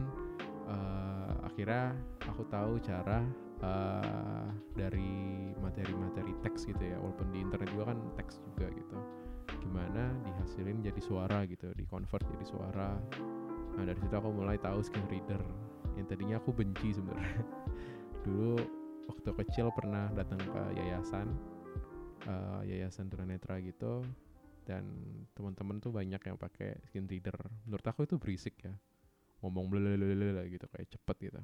uh, 0.69 1.20
akhirnya 1.51 1.99
aku 2.31 2.47
tahu 2.47 2.79
cara 2.79 3.27
uh, 3.61 4.47
dari 4.79 5.51
materi-materi 5.59 6.31
teks 6.47 6.63
gitu 6.71 6.79
ya 6.79 6.97
walaupun 7.03 7.27
di 7.35 7.43
internet 7.43 7.69
juga 7.75 7.91
kan 7.91 7.99
teks 8.15 8.39
juga 8.47 8.71
gitu. 8.71 8.97
Gimana 9.61 10.15
dihasilin 10.25 10.81
jadi 10.81 11.01
suara 11.03 11.43
gitu 11.51 11.75
di 11.75 11.85
convert 11.91 12.23
jadi 12.39 12.47
suara. 12.47 12.95
Nah 13.77 13.83
dari 13.83 13.99
situ 13.99 14.15
aku 14.15 14.31
mulai 14.31 14.57
tahu 14.63 14.79
screen 14.81 15.11
reader. 15.11 15.43
Yang 15.99 16.17
tadinya 16.17 16.37
aku 16.39 16.55
benci 16.55 16.95
sebenarnya. 16.95 17.43
Dulu 18.25 18.55
waktu 19.11 19.31
kecil 19.45 19.75
pernah 19.75 20.07
datang 20.15 20.39
ke 20.39 20.63
yayasan 20.79 21.35
uh, 22.31 22.63
yayasan 22.63 23.11
tunanetra 23.11 23.59
gitu 23.59 24.07
dan 24.65 24.87
teman-teman 25.35 25.83
tuh 25.83 25.91
banyak 25.91 26.23
yang 26.23 26.39
pakai 26.39 26.79
screen 26.87 27.11
reader. 27.11 27.35
Menurut 27.67 27.85
aku 27.85 28.07
itu 28.07 28.17
berisik 28.17 28.55
ya 28.63 28.71
ngomong 29.41 29.73
blablabla 29.73 30.45
gitu 30.49 30.67
kayak 30.71 30.89
cepet 30.93 31.17
gitu. 31.31 31.41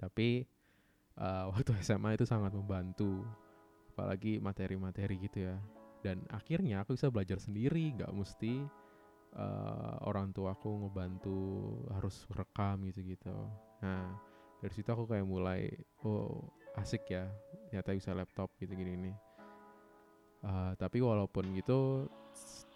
Tapi 0.00 0.28
uh, 1.20 1.48
waktu 1.52 1.72
SMA 1.84 2.16
itu 2.16 2.24
sangat 2.24 2.52
membantu 2.52 3.24
apalagi 3.94 4.38
materi-materi 4.40 5.16
gitu 5.22 5.48
ya. 5.52 5.56
Dan 6.00 6.22
akhirnya 6.30 6.86
aku 6.86 6.94
bisa 6.94 7.10
belajar 7.10 7.42
sendiri 7.42 7.90
nggak 7.98 8.14
mesti 8.14 8.62
uh, 9.36 9.96
orang 10.06 10.32
tua 10.32 10.56
aku 10.56 10.86
ngebantu 10.86 11.36
harus 11.92 12.24
rekam 12.32 12.80
gitu 12.88 13.04
gitu 13.04 13.34
nah 13.84 14.16
dari 14.58 14.72
situ 14.74 14.88
aku 14.88 15.04
kayak 15.06 15.26
mulai 15.28 15.68
oh 16.06 16.48
asik 16.78 17.10
ya 17.12 17.28
ternyata 17.68 17.94
bisa 17.94 18.10
laptop 18.16 18.54
gitu 18.56 18.72
gini 18.72 18.96
nih 18.96 19.16
uh, 20.44 20.72
tapi 20.78 21.02
walaupun 21.02 21.54
gitu 21.56 22.06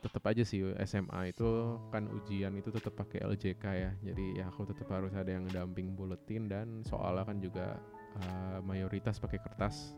tetap 0.03 0.35
aja 0.35 0.43
sih 0.43 0.67
SMA 0.83 1.31
itu 1.31 1.79
kan 1.95 2.11
ujian 2.11 2.59
itu 2.59 2.75
tetap 2.75 2.99
pakai 2.99 3.23
LJK 3.23 3.65
ya. 3.71 3.91
Jadi 4.03 4.43
ya 4.43 4.51
aku 4.51 4.67
tetap 4.67 4.91
harus 4.91 5.15
ada 5.15 5.31
yang 5.31 5.47
damping 5.47 5.95
buletin 5.95 6.51
dan 6.51 6.83
soalnya 6.83 7.23
kan 7.23 7.39
juga 7.39 7.79
uh, 8.19 8.59
mayoritas 8.67 9.23
pakai 9.23 9.39
kertas. 9.39 9.95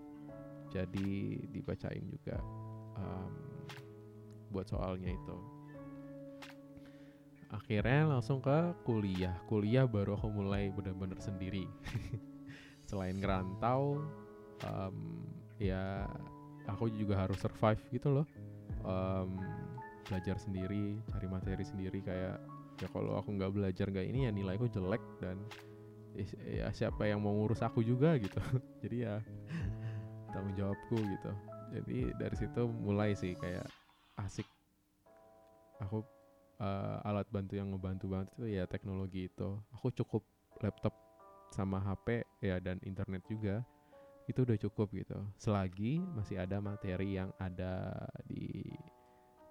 Jadi 0.68 1.40
dibacain 1.49 2.04
juga 2.04 2.37
um, 3.00 3.33
buat 4.52 4.68
soalnya 4.68 5.09
itu. 5.16 5.37
Akhirnya 7.49 8.18
langsung 8.18 8.44
ke 8.44 8.76
kuliah. 8.85 9.40
Kuliah 9.49 9.88
baru 9.88 10.21
aku 10.21 10.28
mulai 10.28 10.68
benar-benar 10.68 11.16
sendiri. 11.23 11.64
Selain 12.90 13.16
ngerantau 13.16 14.04
um, 14.68 14.97
ya 15.56 16.04
aku 16.68 16.90
juga 16.92 17.26
harus 17.26 17.38
survive 17.40 17.80
gitu 17.92 18.09
loh. 18.21 18.26
Um, 18.85 19.40
belajar 20.04 20.37
sendiri 20.37 21.00
cari 21.09 21.26
materi 21.28 21.64
sendiri 21.64 22.04
kayak 22.04 22.37
ya 22.76 22.88
kalau 22.92 23.16
aku 23.16 23.33
nggak 23.33 23.52
belajar 23.56 23.88
nggak 23.88 24.04
ini 24.04 24.28
ya 24.28 24.30
nilaiku 24.35 24.68
jelek 24.68 25.00
dan 25.23 25.40
ya 26.44 26.68
siapa 26.71 27.09
yang 27.09 27.25
mau 27.25 27.35
ngurus 27.35 27.64
aku 27.64 27.83
juga 27.83 28.14
gitu. 28.21 28.38
Jadi 28.85 28.97
ya 29.06 29.18
tanggung 30.30 30.54
jawabku 30.54 30.97
gitu. 30.99 31.33
Jadi 31.75 31.99
dari 32.14 32.37
situ 32.38 32.62
mulai 32.71 33.16
sih 33.18 33.35
kayak 33.35 33.66
asik. 34.23 34.47
Aku 35.83 36.06
uh, 36.62 37.09
alat 37.09 37.26
bantu 37.35 37.59
yang 37.59 37.75
ngebantu 37.75 38.06
banget 38.06 38.28
itu 38.38 38.47
ya 38.61 38.64
teknologi 38.71 39.26
itu. 39.26 39.59
Aku 39.75 39.90
cukup 39.90 40.23
laptop 40.62 40.94
sama 41.50 41.78
HP 41.83 42.26
ya 42.42 42.59
dan 42.59 42.78
internet 42.83 43.23
juga 43.30 43.62
itu 44.25 44.40
udah 44.40 44.57
cukup 44.57 44.88
gitu. 44.97 45.19
Selagi 45.37 46.00
masih 46.16 46.40
ada 46.40 46.57
materi 46.61 47.21
yang 47.21 47.28
ada 47.37 47.93
di 48.25 48.64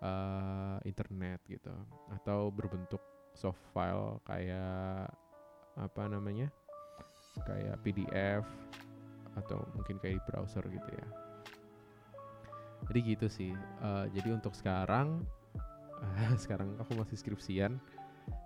uh, 0.02 0.82
internet 0.82 1.42
gitu. 1.46 1.74
Atau 2.10 2.50
berbentuk 2.50 3.02
soft 3.38 3.62
file 3.74 4.18
kayak 4.26 5.10
apa 5.78 6.04
namanya? 6.10 6.50
Kayak 7.46 7.82
PDF 7.86 8.46
atau 9.34 9.66
mungkin 9.74 9.98
kayak 9.98 10.22
di 10.22 10.24
browser 10.30 10.66
gitu 10.70 10.90
ya. 10.90 11.08
Jadi 12.90 13.00
gitu 13.16 13.28
sih. 13.30 13.54
Uh, 13.82 14.10
jadi 14.12 14.34
untuk 14.34 14.58
sekarang 14.58 15.22
sekarang 16.44 16.76
aku 16.82 16.98
masih 16.98 17.18
skripsian. 17.18 17.78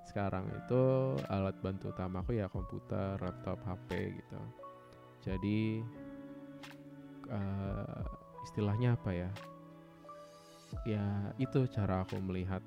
Sekarang 0.09 0.49
itu 0.49 0.81
alat 1.29 1.53
bantu 1.61 1.93
utama 1.93 2.25
aku 2.25 2.33
ya 2.33 2.49
komputer, 2.49 3.19
laptop, 3.21 3.61
HP 3.61 4.17
gitu. 4.17 4.41
Jadi 5.21 5.83
uh, 7.31 8.03
istilahnya 8.43 8.95
apa 8.95 9.11
ya? 9.13 9.29
Ya 10.83 11.05
itu 11.39 11.67
cara 11.71 12.03
aku 12.03 12.19
melihat. 12.19 12.61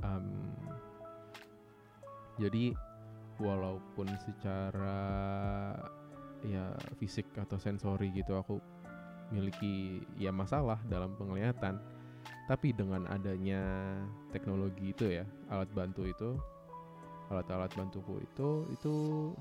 Um, 0.00 0.56
jadi 2.40 2.72
walaupun 3.36 4.08
secara 4.24 4.96
ya 6.40 6.72
fisik 6.96 7.28
atau 7.36 7.60
sensori 7.60 8.08
gitu 8.16 8.32
aku 8.32 8.56
miliki 9.28 10.00
ya 10.16 10.32
masalah 10.32 10.80
dalam 10.88 11.12
penglihatan 11.20 11.76
tapi 12.50 12.74
dengan 12.74 13.06
adanya 13.06 13.62
teknologi 14.34 14.90
itu 14.90 15.06
ya, 15.06 15.24
alat 15.54 15.70
bantu 15.70 16.02
itu, 16.02 16.34
alat-alat 17.30 17.70
bantuku 17.78 18.18
itu 18.26 18.66
itu 18.74 18.94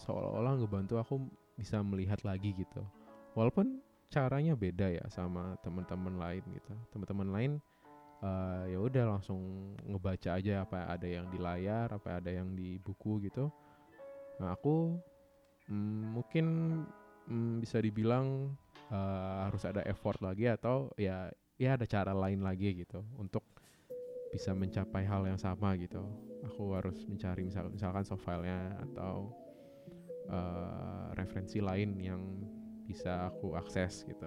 seolah-olah 0.06 0.62
ngebantu 0.62 1.02
aku 1.02 1.16
bisa 1.58 1.82
melihat 1.82 2.22
lagi 2.22 2.54
gitu. 2.54 2.86
Walaupun 3.34 3.82
caranya 4.10 4.58
beda 4.58 4.90
ya 4.90 5.06
sama 5.14 5.56
teman-teman 5.62 6.18
lain 6.18 6.44
gitu. 6.54 6.74
Teman-teman 6.90 7.30
lain 7.30 7.52
uh, 8.26 8.66
ya 8.66 8.78
udah 8.82 9.18
langsung 9.18 9.74
ngebaca 9.86 10.36
aja 10.36 10.66
apa 10.66 10.90
ada 10.90 11.08
yang 11.08 11.30
di 11.30 11.38
layar, 11.38 11.94
apa 11.94 12.20
ada 12.20 12.34
yang 12.34 12.52
di 12.58 12.82
buku 12.82 13.22
gitu. 13.30 13.54
Nah, 14.42 14.58
aku 14.58 14.98
mm, 15.70 16.04
mungkin 16.18 16.46
mm, 17.30 17.62
bisa 17.62 17.78
dibilang 17.80 18.52
uh, 18.90 19.48
harus 19.48 19.64
ada 19.64 19.86
effort 19.86 20.20
lagi 20.20 20.50
atau 20.50 20.90
ya 20.98 21.30
ya 21.60 21.76
ada 21.76 21.86
cara 21.86 22.16
lain 22.16 22.42
lagi 22.42 22.72
gitu 22.82 23.04
untuk 23.20 23.44
bisa 24.30 24.54
mencapai 24.54 25.04
hal 25.04 25.26
yang 25.26 25.42
sama 25.42 25.74
gitu 25.76 26.00
aku 26.46 26.78
harus 26.78 26.96
mencari 27.10 27.44
misal 27.44 27.68
misalkan 27.68 28.06
soft 28.06 28.24
filenya 28.24 28.78
atau 28.90 29.34
uh, 30.32 31.12
referensi 31.18 31.60
lain 31.60 31.98
yang 32.00 32.22
bisa 32.90 33.30
aku 33.30 33.54
akses 33.54 34.02
gitu. 34.10 34.26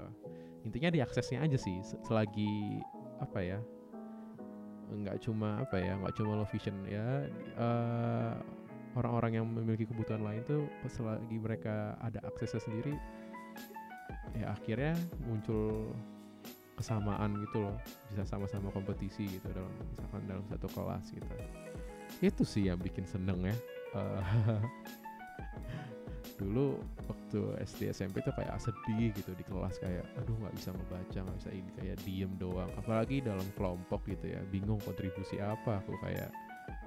Intinya 0.62 0.94
diaksesnya 0.94 1.42
aja 1.42 1.58
sih 1.58 1.82
selagi 2.06 2.78
apa 3.18 3.42
ya 3.42 3.58
nggak 4.92 5.24
cuma 5.24 5.64
apa 5.64 5.80
ya 5.80 5.96
nggak 5.96 6.14
cuma 6.20 6.36
low 6.36 6.48
vision 6.52 6.76
ya 6.84 7.24
uh, 7.56 8.36
orang-orang 8.92 9.40
yang 9.40 9.46
memiliki 9.48 9.88
kebutuhan 9.88 10.20
lain 10.20 10.44
tuh 10.44 10.68
selagi 10.84 11.40
mereka 11.40 11.96
ada 12.04 12.20
aksesnya 12.28 12.60
sendiri 12.60 12.94
ya 14.36 14.52
akhirnya 14.52 14.92
muncul 15.24 15.90
kesamaan 16.76 17.36
gitu 17.46 17.68
loh. 17.68 17.76
Bisa 18.10 18.24
sama-sama 18.26 18.72
kompetisi 18.72 19.28
gitu 19.28 19.48
dalam 19.52 19.70
misalkan 19.92 20.22
dalam 20.26 20.44
satu 20.48 20.66
kelas 20.72 21.04
gitu. 21.12 21.28
Itu 22.20 22.42
sih 22.42 22.68
yang 22.68 22.80
bikin 22.80 23.04
seneng 23.04 23.44
ya 23.44 23.56
uh, 23.96 24.60
dulu 26.40 26.80
waktu 27.08 27.40
SD 27.64 27.92
SMP 27.92 28.24
tuh 28.24 28.34
kayak 28.34 28.56
sedih 28.60 29.12
gitu 29.14 29.32
di 29.36 29.44
kelas 29.46 29.78
kayak 29.78 30.04
aduh 30.20 30.36
nggak 30.40 30.54
bisa 30.56 30.70
ngebaca 30.72 31.18
nggak 31.22 31.38
bisa 31.38 31.50
ini 31.52 31.70
kayak 31.78 31.96
diem 32.04 32.32
doang. 32.40 32.70
Apalagi 32.78 33.24
dalam 33.24 33.44
kelompok 33.56 34.04
gitu 34.08 34.32
ya 34.32 34.40
bingung 34.48 34.80
kontribusi 34.82 35.38
apa 35.38 35.80
aku 35.84 35.96
kayak 36.02 36.30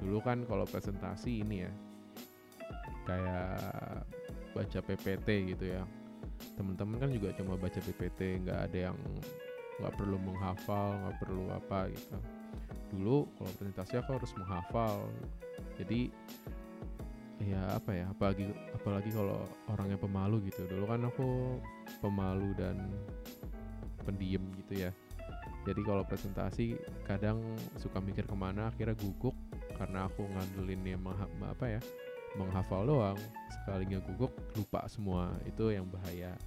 dulu 0.02 0.20
kan 0.24 0.44
kalau 0.48 0.64
presentasi 0.68 1.44
ini 1.46 1.68
ya 1.68 1.72
kayak 3.06 3.60
baca 4.56 4.80
PPT 4.82 5.28
gitu 5.56 5.66
ya. 5.78 5.84
Temen-temen 6.56 6.98
kan 7.00 7.10
juga 7.12 7.36
cuma 7.36 7.56
baca 7.56 7.80
PPT 7.80 8.48
nggak 8.48 8.60
ada 8.72 8.78
yang 8.92 8.98
nggak 9.80 9.94
perlu 10.00 10.18
menghafal 10.20 10.96
nggak 11.04 11.18
perlu 11.20 11.44
apa 11.52 11.92
gitu. 11.92 12.18
Dulu 12.96 13.18
kalau 13.36 13.52
presentasi 13.60 13.94
aku 14.00 14.10
harus 14.16 14.32
menghafal. 14.40 15.06
Jadi 15.76 16.08
ya 17.46 17.62
apa 17.78 17.92
ya 17.94 18.06
apalagi 18.10 18.50
apalagi 18.74 19.10
kalau 19.14 19.46
orangnya 19.70 19.98
pemalu 20.02 20.50
gitu. 20.50 20.66
Dulu 20.66 20.86
kan 20.90 21.02
aku 21.06 21.60
pemalu 22.02 22.52
dan 22.58 22.90
pendiam 24.06 24.44
gitu 24.66 24.88
ya. 24.88 24.92
Jadi 25.66 25.82
kalau 25.82 26.06
presentasi 26.06 26.78
kadang 27.10 27.42
suka 27.82 27.98
mikir 27.98 28.30
ke 28.30 28.36
mana 28.38 28.70
akhirnya 28.70 28.94
guguk 28.98 29.34
karena 29.78 30.06
aku 30.06 30.26
ngandelin 30.30 30.82
yang 30.86 31.02
apa 31.42 31.66
ya 31.66 31.82
menghafal 32.38 32.86
doang. 32.86 33.18
Sekalinya 33.62 33.98
guguk 34.06 34.34
lupa 34.54 34.86
semua. 34.86 35.34
Itu 35.46 35.74
yang 35.74 35.90
bahaya. 35.90 36.38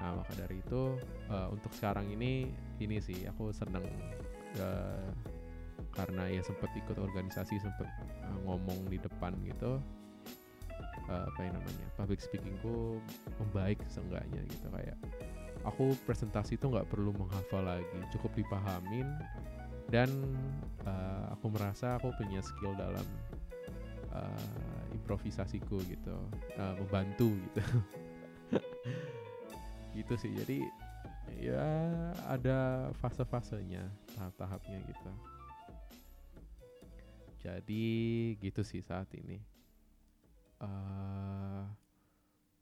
Nah 0.00 0.16
maka 0.16 0.32
dari 0.34 0.58
itu 0.58 0.96
uh, 1.28 1.48
untuk 1.52 1.70
sekarang 1.76 2.08
ini 2.10 2.48
ini 2.80 2.96
sih 2.98 3.28
aku 3.28 3.52
seneng 3.52 3.84
uh, 4.58 5.12
karena 5.92 6.30
ya 6.30 6.42
sempet 6.42 6.70
ikut 6.72 6.96
organisasi 6.96 7.60
sempet 7.60 7.86
uh, 8.24 8.38
ngomong 8.48 8.88
di 8.88 8.96
depan 8.96 9.36
gitu 9.44 9.78
uh, 11.10 11.26
apa 11.26 11.40
yang 11.42 11.54
namanya 11.58 11.86
public 11.98 12.22
speakingku 12.22 13.02
membaik 13.42 13.82
seenggaknya 13.90 14.40
gitu. 14.46 14.66
Kayak 14.70 14.98
aku 15.66 15.92
presentasi 16.06 16.56
itu 16.56 16.70
nggak 16.70 16.88
perlu 16.88 17.12
menghafal 17.12 17.66
lagi 17.66 17.98
cukup 18.14 18.32
dipahamin 18.38 19.06
dan 19.90 20.08
uh, 20.86 21.34
aku 21.34 21.50
merasa 21.50 21.98
aku 21.98 22.14
punya 22.14 22.38
skill 22.40 22.72
dalam 22.78 23.04
uh, 24.14 24.82
improvisasiku 24.94 25.82
gitu 25.90 26.16
uh, 26.56 26.74
membantu 26.78 27.34
gitu. 27.50 27.62
Gitu 29.90 30.14
sih. 30.14 30.30
Jadi 30.30 30.62
ya 31.42 31.66
ada 32.30 32.90
fase-fasenya 33.02 33.90
tahap-tahapnya 34.14 34.78
gitu. 34.86 35.10
Jadi 37.42 37.86
gitu 38.38 38.62
sih 38.62 38.78
saat 38.86 39.10
ini 39.18 39.49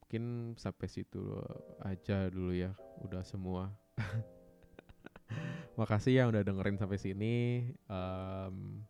mungkin 0.09 0.57
sampai 0.57 0.89
situ 0.89 1.21
aja 1.85 2.33
dulu 2.33 2.57
ya 2.57 2.73
udah 3.05 3.21
semua. 3.21 3.69
Makasih 5.77 6.17
ya 6.17 6.25
udah 6.33 6.41
dengerin 6.41 6.81
sampai 6.81 6.97
sini. 6.97 7.69
Um, 7.93 8.89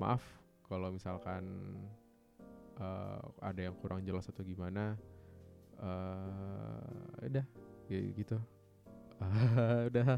maaf 0.00 0.24
kalau 0.64 0.88
misalkan 0.88 1.44
uh, 2.80 3.20
ada 3.44 3.60
yang 3.60 3.76
kurang 3.76 4.08
jelas 4.08 4.24
atau 4.24 4.40
gimana. 4.40 4.96
Uh, 5.76 7.28
udah 7.28 7.44
ya 7.92 8.00
gitu. 8.16 8.40
Udah. 9.92 10.16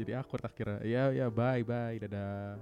Jadi 0.00 0.16
akur 0.16 0.40
akhirnya. 0.40 0.80
Ya 0.80 1.12
ya 1.12 1.28
bye 1.28 1.60
bye 1.60 2.00
dadah 2.00 2.56